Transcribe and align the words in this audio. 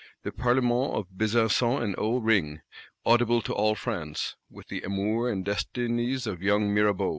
The 0.23 0.31
Parlements 0.31 0.95
of 0.97 1.09
Besancon 1.15 1.83
and 1.83 1.93
Aix 1.95 2.25
ring, 2.25 2.61
audible 3.05 3.39
to 3.43 3.53
all 3.53 3.75
France, 3.75 4.35
with 4.49 4.67
the 4.69 4.81
amours 4.81 5.31
and 5.31 5.45
destinies 5.45 6.25
of 6.25 6.41
a 6.41 6.43
young 6.43 6.73
Mirabeau. 6.73 7.09